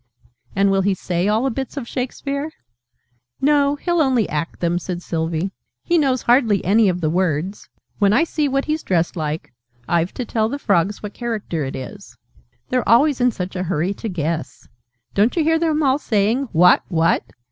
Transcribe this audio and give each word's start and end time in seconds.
"And 0.55 0.71
will 0.71 0.81
he 0.81 0.95
say 0.95 1.27
all 1.27 1.43
the 1.43 1.51
Bits 1.51 1.77
of 1.77 1.87
Shakespeare?" 1.87 2.49
"No, 3.39 3.75
he'll 3.75 4.01
only 4.01 4.27
act 4.29 4.59
them," 4.59 4.79
said 4.79 5.03
Sylvie. 5.03 5.51
"He 5.83 5.99
knows 5.99 6.23
hardly 6.23 6.65
any 6.65 6.89
of 6.89 7.01
the 7.01 7.09
words. 7.11 7.69
When 7.99 8.11
I 8.11 8.23
see 8.23 8.47
what 8.47 8.65
he's 8.65 8.81
dressed 8.81 9.15
like, 9.15 9.53
I've 9.87 10.11
to 10.15 10.25
tell 10.25 10.49
the 10.49 10.57
Frogs 10.57 11.03
what 11.03 11.13
character 11.13 11.63
it 11.65 11.75
is. 11.75 12.17
They're 12.69 12.89
always 12.89 13.21
in 13.21 13.29
such 13.29 13.55
a 13.55 13.61
hurry 13.61 13.93
to 13.93 14.09
guess! 14.09 14.67
Don't 15.13 15.35
you 15.35 15.43
hear 15.43 15.59
them 15.59 15.83
all 15.83 15.99
saying 15.99 16.49
'What? 16.51 16.81
What?'" 16.87 17.21